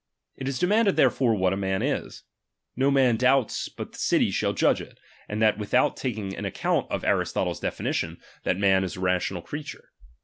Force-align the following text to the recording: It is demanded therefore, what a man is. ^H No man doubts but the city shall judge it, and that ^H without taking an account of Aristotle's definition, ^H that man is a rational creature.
It 0.35 0.47
is 0.47 0.57
demanded 0.57 0.95
therefore, 0.95 1.35
what 1.35 1.53
a 1.53 1.57
man 1.57 1.83
is. 1.83 2.23
^H 2.23 2.23
No 2.75 2.89
man 2.89 3.17
doubts 3.17 3.69
but 3.69 3.91
the 3.91 3.99
city 3.99 4.31
shall 4.31 4.51
judge 4.51 4.81
it, 4.81 4.99
and 5.29 5.39
that 5.43 5.57
^H 5.57 5.59
without 5.59 5.95
taking 5.95 6.35
an 6.35 6.43
account 6.43 6.89
of 6.89 7.03
Aristotle's 7.03 7.59
definition, 7.59 8.15
^H 8.15 8.19
that 8.45 8.57
man 8.57 8.83
is 8.83 8.95
a 8.97 8.99
rational 8.99 9.43
creature. 9.43 9.91